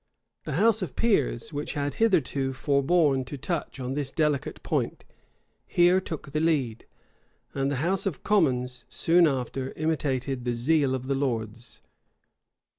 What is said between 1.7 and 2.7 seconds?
had hitherto